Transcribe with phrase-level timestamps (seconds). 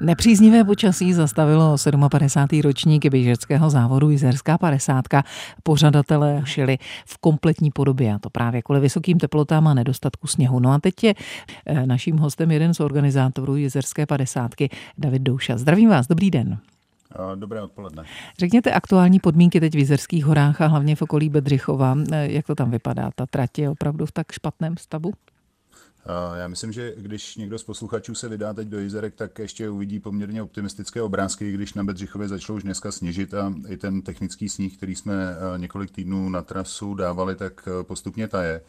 [0.00, 1.76] Nepříznivé počasí zastavilo
[2.08, 2.60] 57.
[2.60, 5.04] ročník běžeckého závodu Jizerská 50.
[5.62, 10.60] Pořadatelé šili v kompletní podobě a to právě kvůli vysokým teplotám a nedostatku sněhu.
[10.60, 11.14] No a teď je
[11.66, 14.50] eh, naším hostem jeden z organizátorů Jizerské 50.
[14.98, 15.56] David Douša.
[15.56, 16.58] Zdravím vás, dobrý den.
[17.34, 18.02] Dobré odpoledne.
[18.38, 21.96] Řekněte aktuální podmínky teď v Jizerských horách a hlavně v okolí Bedřichova.
[22.12, 23.10] Eh, jak to tam vypadá?
[23.14, 25.12] Ta trať je opravdu v tak špatném stavu?
[26.36, 30.00] Já myslím, že když někdo z posluchačů se vydá teď do Jizerek, tak ještě uvidí
[30.00, 34.76] poměrně optimistické obrázky, když na Bedřichově začalo už dneska sněžit a i ten technický sníh,
[34.76, 38.60] který jsme eh, několik týdnů na trasu dávali, tak eh, postupně taje.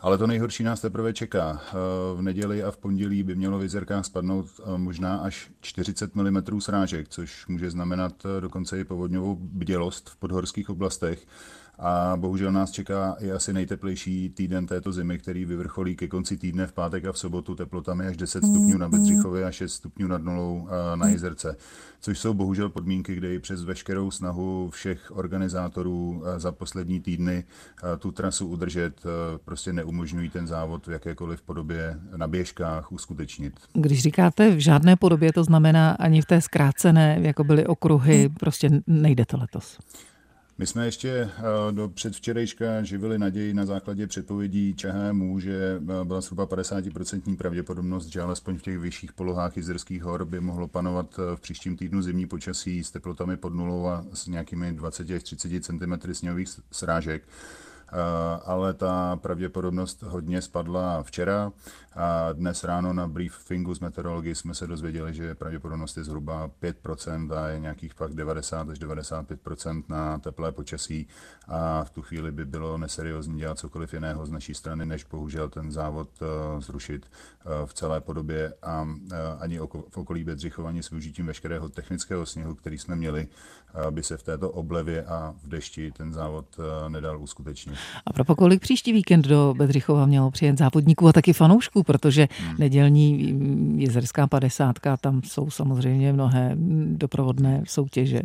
[0.00, 1.62] Ale to nejhorší nás teprve čeká.
[1.68, 1.72] Eh,
[2.16, 7.08] v neděli a v pondělí by mělo v Jizerkách spadnout možná až 40 mm srážek,
[7.08, 11.26] což může znamenat dokonce i povodňovou bdělost v podhorských oblastech.
[11.78, 16.66] A bohužel nás čeká i asi nejteplejší týden této zimy, který vyvrcholí ke konci týdne
[16.66, 20.22] v pátek a v sobotu teplotami až 10 stupňů na Bedřichově a 6 stupňů nad
[20.22, 21.56] nulou na Jizerce.
[22.00, 27.44] Což jsou bohužel podmínky, kde i přes veškerou snahu všech organizátorů za poslední týdny
[27.98, 29.02] tu trasu udržet,
[29.44, 33.54] prostě neumožňují ten závod v jakékoliv podobě na běžkách uskutečnit.
[33.72, 38.70] Když říkáte v žádné podobě, to znamená ani v té zkrácené, jako byly okruhy, prostě
[38.86, 39.78] nejdete letos.
[40.58, 41.32] My jsme ještě eh,
[41.70, 48.20] do předvčerejška živili naději na základě předpovědí ČHMU, že eh, byla zhruba 50% pravděpodobnost, že
[48.20, 52.26] alespoň v těch vyšších polohách Jizerských hor by mohlo panovat eh, v příštím týdnu zimní
[52.26, 57.22] počasí s teplotami pod nulou a s nějakými 20 až 30 cm sněhových srážek.
[58.44, 61.52] Ale ta pravděpodobnost hodně spadla včera
[61.96, 67.34] a dnes ráno na briefingu z meteorologie jsme se dozvěděli, že pravděpodobnost je zhruba 5%
[67.34, 71.08] a je nějakých fakt 90 až 95% na teplé počasí
[71.48, 75.48] a v tu chvíli by bylo neseriózní dělat cokoliv jiného z naší strany, než bohužel
[75.48, 78.88] ten závod eh, zrušit eh, v celé podobě a
[79.40, 83.28] ani v okolí Bedřichova s využitím veškerého technického sněhu, který jsme měli,
[83.90, 86.56] by se v této oblevě a v dešti ten závod
[86.88, 87.75] nedal uskutečnit.
[88.06, 92.56] A pro kolik příští víkend do Bedřichova mělo přijet závodníků a taky fanoušků, protože hmm.
[92.58, 93.34] nedělní
[93.76, 96.52] jezerská padesátka, tam jsou samozřejmě mnohé
[96.86, 98.20] doprovodné soutěže,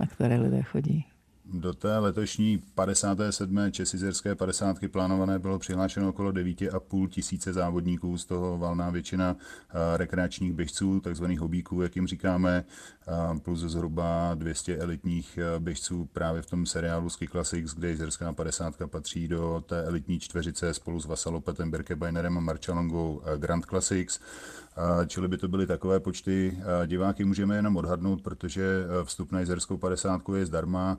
[0.00, 1.04] na které lidé chodí.
[1.52, 3.58] Do té letošní 57.
[3.70, 4.76] česizerské 50.
[4.90, 11.40] plánované bylo přihlášeno okolo 9,5 tisíce závodníků, z toho valná většina eh, rekreačních běžců, takzvaných
[11.40, 12.64] hobíků, jak jim říkáme,
[13.08, 18.32] eh, plus zhruba 200 elitních eh, běžců právě v tom seriálu Ski Classics, kde jezerská
[18.32, 18.86] 50.
[18.86, 24.20] patří do té elitní čtveřice spolu s Vasalopetem, Berkebainerem a Marčalongou Grand Classics.
[25.06, 26.58] Čili by to byly takové počty.
[26.86, 30.98] Diváky můžeme jenom odhadnout, protože vstup na jezerskou 50 je zdarma.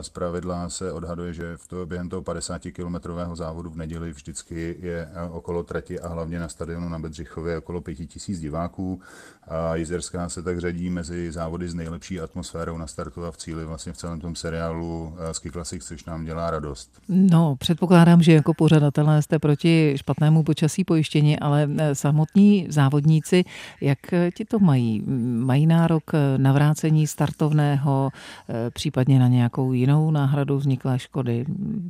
[0.00, 5.08] Z pravidla se odhaduje, že v to, během toho 50-kilometrového závodu v neděli vždycky je
[5.30, 9.00] okolo trati a hlavně na stadionu na Bedřichově okolo 5000 diváků.
[9.48, 13.64] A Jizerská se tak řadí mezi závody s nejlepší atmosférou na startu a v cíli
[13.64, 16.90] vlastně v celém tom seriálu Ski Classic, což nám dělá radost.
[17.08, 23.44] No, předpokládám, že jako pořadatelé jste proti špatnému počasí pojištění, ale e, samotní závodníci,
[23.80, 23.98] jak
[24.34, 25.02] ti to mají?
[25.38, 28.10] Mají nárok na vrácení startovného,
[28.48, 31.44] e, případně na nějakou jinou náhradu vzniklé škody?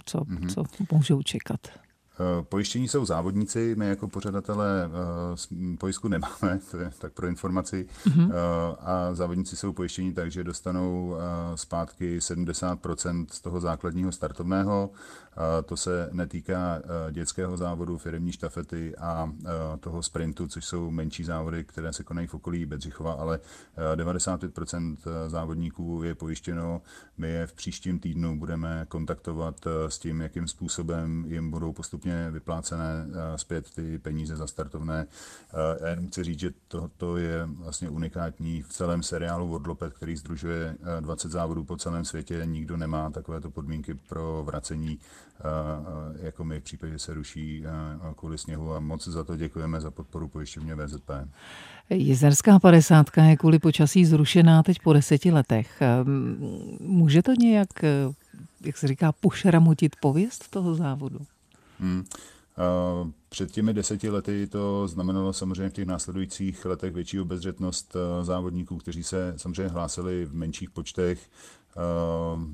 [0.04, 0.46] Co, mm-hmm.
[0.48, 1.60] co můžou čekat?
[2.20, 4.90] Eh, pojištění jsou závodníci, my jako pořadatelé
[5.72, 7.86] eh, pojistku nemáme, to je tak pro informaci.
[8.04, 8.32] Mm-hmm.
[8.80, 11.16] A závodníci jsou pojištění tak, že dostanou
[11.54, 14.90] zpátky 70% z toho základního startovného.
[15.64, 19.32] To se netýká dětského závodu, firmní štafety a
[19.80, 23.40] toho sprintu, což jsou menší závody, které se konají v okolí Bedřichova, ale
[23.94, 24.96] 95%
[25.26, 26.82] závodníků je pojištěno.
[27.18, 32.30] My je v příštím týdnu budeme kontaktovat s tím, jakým způsobem jim budou postupně postupně
[32.30, 35.06] vyplácené eh, zpět ty peníze za startovné.
[35.06, 36.50] Eh, já jenom chci říct, že
[36.96, 42.04] to je vlastně unikátní v celém seriálu Worldlopet, který združuje 20 eh, závodů po celém
[42.04, 42.42] světě.
[42.44, 44.98] Nikdo nemá takovéto podmínky pro vracení,
[46.22, 47.64] jako my v případě, že se ruší
[48.16, 51.10] kvůli sněhu a moc za to děkujeme za podporu pojišťovně VZP.
[51.90, 55.82] Jezerská padesátka je kvůli počasí zrušená teď po deseti letech.
[56.80, 57.68] Může to nějak,
[58.60, 61.18] jak se říká, pošramutit pověst toho závodu?
[61.80, 62.04] Hmm.
[63.28, 69.02] Před těmi deseti lety to znamenalo samozřejmě v těch následujících letech větší obezřetnost závodníků, kteří
[69.02, 71.30] se samozřejmě hlásili v menších počtech.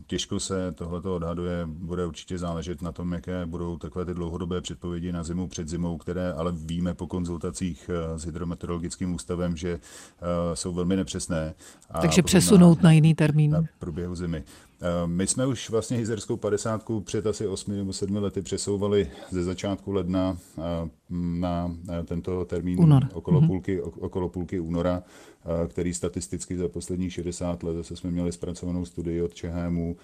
[0.06, 5.12] Těžko se tohleto odhaduje, bude určitě záležet na tom, jaké budou takové ty dlouhodobé předpovědi
[5.12, 9.80] na zimu před zimou, které ale víme po konzultacích s hydrometeorologickým ústavem, že
[10.54, 11.54] jsou velmi nepřesné.
[12.00, 13.50] Takže přesunout na, na jiný termín.
[13.50, 14.44] Na průběhu zimy.
[15.06, 19.92] My jsme už vlastně Hizerskou 50 před asi 8 nebo 7 lety přesouvali ze začátku
[19.92, 20.38] ledna
[21.10, 23.08] na tento termín Únor.
[23.12, 23.46] okolo, mm-hmm.
[23.46, 25.02] půlky, okolo půlky února,
[25.68, 29.96] který statisticky za posledních 60 let, zase jsme měli zpracovanou studii od Čehému,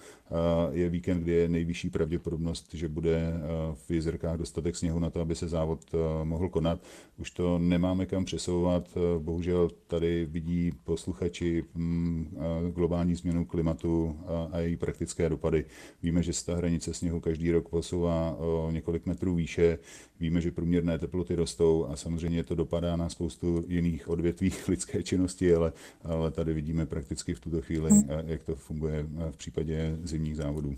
[0.70, 3.32] je víkend, kdy je nejvyšší pravděpodobnost, že bude
[3.74, 5.80] v Jizerkách dostatek sněhu na to, aby se závod
[6.24, 6.80] mohl konat.
[7.18, 8.88] Už to nemáme kam přesouvat,
[9.18, 12.36] bohužel tady vidí posluchači mm,
[12.74, 14.16] globální změnu klimatu
[14.52, 15.64] a její praktické dopady.
[16.02, 19.78] Víme, že se ta hranice sněhu každý rok posouvá o několik metrů výše,
[20.20, 25.54] víme, že průměrné teploty rostou a samozřejmě to dopadá na spoustu jiných odvětví lidské činnosti,
[25.54, 25.72] ale,
[26.02, 27.90] ale tady vidíme prakticky v tuto chvíli,
[28.26, 30.76] jak to funguje v případě zimních závodů.